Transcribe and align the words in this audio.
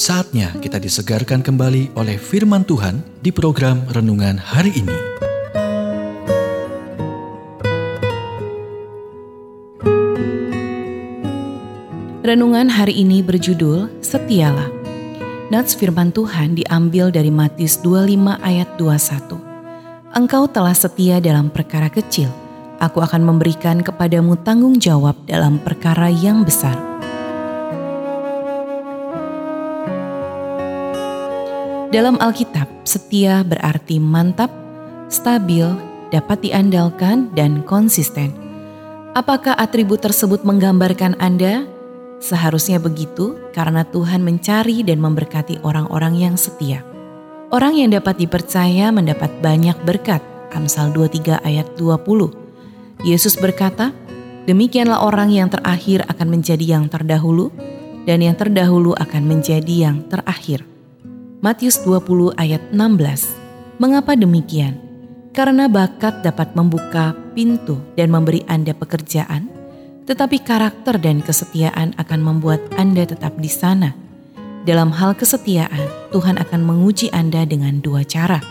Saatnya 0.00 0.56
kita 0.64 0.80
disegarkan 0.80 1.44
kembali 1.44 1.92
oleh 1.92 2.16
firman 2.16 2.64
Tuhan 2.64 3.04
di 3.20 3.28
program 3.28 3.84
renungan 3.92 4.40
hari 4.40 4.72
ini. 4.72 4.96
Renungan 12.24 12.72
hari 12.72 12.96
ini 12.96 13.20
berjudul 13.20 14.00
Setialah. 14.00 14.72
Nats 15.52 15.76
firman 15.76 16.16
Tuhan 16.16 16.56
diambil 16.56 17.12
dari 17.12 17.28
Matius 17.28 17.76
25 17.84 18.40
ayat 18.40 18.72
21. 18.80 19.36
Engkau 20.16 20.48
telah 20.48 20.72
setia 20.72 21.20
dalam 21.20 21.52
perkara 21.52 21.92
kecil, 21.92 22.32
aku 22.80 23.04
akan 23.04 23.20
memberikan 23.20 23.84
kepadamu 23.84 24.40
tanggung 24.40 24.80
jawab 24.80 25.20
dalam 25.28 25.60
perkara 25.60 26.08
yang 26.08 26.40
besar. 26.40 26.89
Dalam 31.90 32.22
Alkitab, 32.22 32.70
setia 32.86 33.42
berarti 33.42 33.98
mantap, 33.98 34.46
stabil, 35.10 35.66
dapat 36.14 36.38
diandalkan, 36.38 37.34
dan 37.34 37.66
konsisten. 37.66 38.30
Apakah 39.18 39.58
atribut 39.58 39.98
tersebut 39.98 40.46
menggambarkan 40.46 41.18
Anda? 41.18 41.66
Seharusnya 42.22 42.78
begitu, 42.78 43.34
karena 43.50 43.82
Tuhan 43.82 44.22
mencari 44.22 44.86
dan 44.86 45.02
memberkati 45.02 45.66
orang-orang 45.66 46.14
yang 46.14 46.38
setia. 46.38 46.86
Orang 47.50 47.74
yang 47.74 47.90
dapat 47.90 48.22
dipercaya 48.22 48.94
mendapat 48.94 49.42
banyak 49.42 49.74
berkat. 49.82 50.22
Amsal 50.54 50.94
23 50.94 51.42
ayat 51.42 51.74
20. 51.74 53.02
Yesus 53.02 53.34
berkata, 53.34 53.90
Demikianlah 54.46 55.02
orang 55.02 55.34
yang 55.34 55.50
terakhir 55.50 56.06
akan 56.06 56.38
menjadi 56.38 56.78
yang 56.78 56.86
terdahulu, 56.86 57.50
dan 58.06 58.22
yang 58.22 58.38
terdahulu 58.38 58.94
akan 58.94 59.26
menjadi 59.26 59.90
yang 59.90 60.06
terakhir. 60.06 60.69
Matius 61.40 61.80
20 61.88 62.36
ayat 62.36 62.60
16. 62.68 63.80
Mengapa 63.80 64.12
demikian? 64.12 64.76
Karena 65.32 65.72
bakat 65.72 66.20
dapat 66.20 66.52
membuka 66.52 67.16
pintu 67.32 67.80
dan 67.96 68.12
memberi 68.12 68.44
Anda 68.44 68.76
pekerjaan, 68.76 69.48
tetapi 70.04 70.44
karakter 70.44 71.00
dan 71.00 71.24
kesetiaan 71.24 71.96
akan 71.96 72.20
membuat 72.20 72.60
Anda 72.76 73.08
tetap 73.08 73.40
di 73.40 73.48
sana. 73.48 73.96
Dalam 74.68 74.92
hal 74.92 75.16
kesetiaan, 75.16 76.12
Tuhan 76.12 76.36
akan 76.36 76.60
menguji 76.60 77.08
Anda 77.08 77.48
dengan 77.48 77.80
dua 77.80 78.04
cara. 78.04 78.44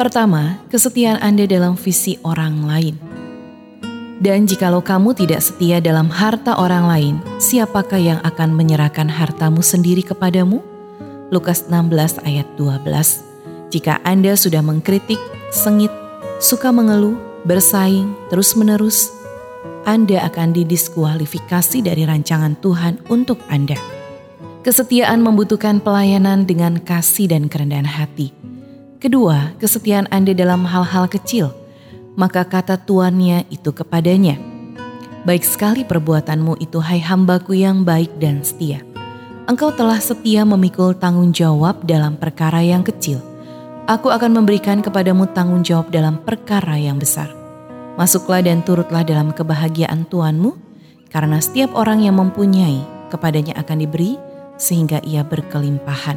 Pertama, 0.00 0.64
kesetiaan 0.72 1.20
Anda 1.20 1.44
dalam 1.44 1.76
visi 1.76 2.16
orang 2.24 2.72
lain. 2.72 2.96
Dan 4.16 4.48
jikalau 4.48 4.80
kamu 4.80 5.12
tidak 5.12 5.44
setia 5.44 5.76
dalam 5.76 6.08
harta 6.08 6.56
orang 6.56 6.88
lain, 6.88 7.14
siapakah 7.36 8.00
yang 8.00 8.20
akan 8.24 8.56
menyerahkan 8.56 9.12
hartamu 9.12 9.60
sendiri 9.60 10.00
kepadamu? 10.00 10.71
Lukas 11.32 11.64
16 11.64 12.20
ayat 12.28 12.44
12. 12.60 13.72
Jika 13.72 14.04
Anda 14.04 14.36
sudah 14.36 14.60
mengkritik, 14.60 15.16
sengit, 15.48 15.88
suka 16.44 16.68
mengeluh, 16.68 17.16
bersaing, 17.48 18.12
terus-menerus, 18.28 19.08
Anda 19.88 20.28
akan 20.28 20.52
didiskualifikasi 20.52 21.88
dari 21.88 22.04
rancangan 22.04 22.52
Tuhan 22.60 23.00
untuk 23.08 23.40
Anda. 23.48 23.80
Kesetiaan 24.60 25.24
membutuhkan 25.24 25.80
pelayanan 25.80 26.44
dengan 26.44 26.76
kasih 26.76 27.32
dan 27.32 27.48
kerendahan 27.48 27.88
hati. 27.88 28.36
Kedua, 29.00 29.56
kesetiaan 29.56 30.12
Anda 30.12 30.36
dalam 30.36 30.68
hal-hal 30.68 31.08
kecil, 31.08 31.48
maka 32.12 32.44
kata 32.44 32.76
tuannya 32.76 33.48
itu 33.48 33.72
kepadanya, 33.72 34.36
Baik 35.22 35.46
sekali 35.46 35.86
perbuatanmu 35.86 36.58
itu 36.58 36.82
hai 36.82 36.98
hambaku 36.98 37.54
yang 37.54 37.86
baik 37.86 38.10
dan 38.18 38.42
setia 38.42 38.82
engkau 39.46 39.74
telah 39.74 39.98
setia 39.98 40.46
memikul 40.46 40.94
tanggung 40.94 41.34
jawab 41.34 41.82
dalam 41.82 42.14
perkara 42.14 42.62
yang 42.62 42.86
kecil. 42.86 43.18
Aku 43.90 44.14
akan 44.14 44.38
memberikan 44.38 44.78
kepadamu 44.78 45.26
tanggung 45.34 45.66
jawab 45.66 45.90
dalam 45.90 46.22
perkara 46.22 46.78
yang 46.78 47.02
besar. 47.02 47.26
Masuklah 47.98 48.40
dan 48.40 48.62
turutlah 48.62 49.02
dalam 49.02 49.34
kebahagiaan 49.34 50.06
Tuanmu, 50.06 50.54
karena 51.10 51.42
setiap 51.42 51.74
orang 51.74 52.06
yang 52.06 52.16
mempunyai, 52.16 52.80
kepadanya 53.10 53.58
akan 53.58 53.84
diberi, 53.84 54.16
sehingga 54.56 55.02
ia 55.02 55.26
berkelimpahan. 55.26 56.16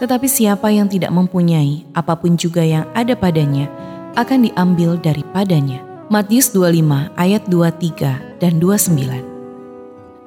Tetapi 0.00 0.26
siapa 0.26 0.72
yang 0.72 0.88
tidak 0.88 1.12
mempunyai, 1.12 1.84
apa 1.92 2.16
pun 2.16 2.34
juga 2.34 2.64
yang 2.64 2.88
ada 2.96 3.12
padanya, 3.14 3.68
akan 4.16 4.48
diambil 4.48 4.96
daripadanya. 4.98 5.84
Matius 6.08 6.48
25 6.56 7.12
ayat 7.20 7.44
23 7.52 8.40
dan 8.40 8.56
29 8.56 9.37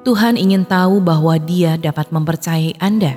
Tuhan 0.02 0.34
ingin 0.34 0.66
tahu 0.66 0.98
bahwa 0.98 1.38
Dia 1.38 1.78
dapat 1.78 2.10
mempercayai 2.10 2.74
Anda. 2.82 3.14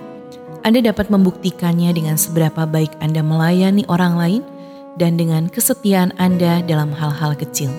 Anda 0.61 0.93
dapat 0.93 1.09
membuktikannya 1.09 1.89
dengan 1.89 2.13
seberapa 2.13 2.69
baik 2.69 3.01
Anda 3.01 3.25
melayani 3.25 3.89
orang 3.89 4.13
lain 4.13 4.41
dan 4.93 5.17
dengan 5.17 5.49
kesetiaan 5.49 6.13
Anda 6.21 6.61
dalam 6.61 6.93
hal-hal 6.93 7.33
kecil. 7.41 7.73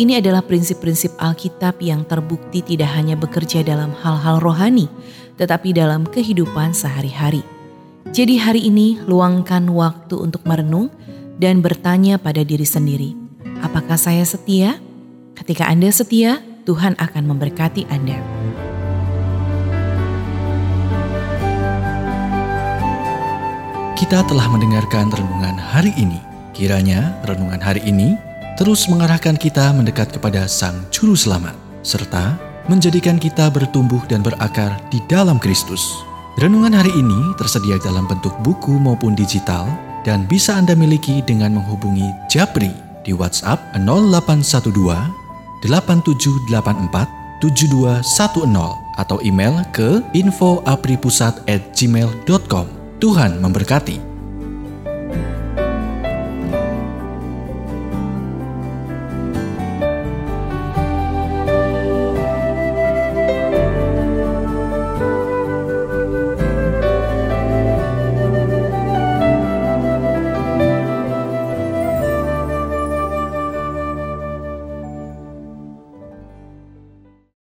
Ini 0.00 0.24
adalah 0.24 0.40
prinsip-prinsip 0.40 1.20
Alkitab 1.20 1.84
yang 1.84 2.08
terbukti 2.08 2.64
tidak 2.64 2.88
hanya 2.96 3.12
bekerja 3.12 3.60
dalam 3.60 3.92
hal-hal 4.00 4.40
rohani, 4.40 4.88
tetapi 5.36 5.76
dalam 5.76 6.08
kehidupan 6.08 6.72
sehari-hari. 6.72 7.44
Jadi, 8.08 8.40
hari 8.40 8.72
ini 8.72 9.04
luangkan 9.04 9.68
waktu 9.68 10.16
untuk 10.16 10.48
merenung 10.48 10.88
dan 11.36 11.60
bertanya 11.60 12.16
pada 12.16 12.40
diri 12.40 12.64
sendiri, 12.64 13.12
"Apakah 13.60 14.00
saya 14.00 14.24
setia?" 14.24 14.80
Ketika 15.36 15.68
Anda 15.68 15.92
setia, 15.92 16.40
Tuhan 16.68 16.92
akan 17.00 17.24
memberkati 17.24 17.88
Anda. 17.88 18.20
Kita 23.96 24.24
telah 24.24 24.48
mendengarkan 24.48 25.12
renungan 25.12 25.56
hari 25.56 25.92
ini. 25.96 26.20
Kiranya 26.56 27.16
renungan 27.24 27.60
hari 27.60 27.80
ini 27.84 28.16
terus 28.60 28.88
mengarahkan 28.92 29.40
kita 29.40 29.72
mendekat 29.72 30.12
kepada 30.12 30.44
Sang 30.44 30.84
Juru 30.92 31.16
Selamat, 31.16 31.56
serta 31.80 32.36
menjadikan 32.68 33.16
kita 33.16 33.48
bertumbuh 33.48 34.00
dan 34.08 34.20
berakar 34.20 34.76
di 34.92 35.00
dalam 35.08 35.40
Kristus. 35.40 35.80
Renungan 36.36 36.76
hari 36.76 36.92
ini 36.92 37.32
tersedia 37.40 37.80
dalam 37.80 38.04
bentuk 38.04 38.36
buku 38.44 38.76
maupun 38.76 39.16
digital 39.16 39.64
dan 40.04 40.28
bisa 40.28 40.56
Anda 40.56 40.76
miliki 40.76 41.24
dengan 41.24 41.56
menghubungi 41.60 42.08
Japri 42.28 42.72
di 43.04 43.12
WhatsApp 43.16 43.60
0812 43.76 45.19
8784 45.64 47.08
7210 47.40 49.00
atau 49.00 49.16
email 49.24 49.64
ke 49.72 50.04
infoapripusat@gmail.com. 50.12 52.66
Tuhan 53.00 53.40
memberkati. 53.40 54.09